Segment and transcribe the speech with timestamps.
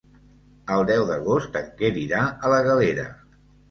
[0.75, 3.09] El deu d'agost en Quer irà a la Galera.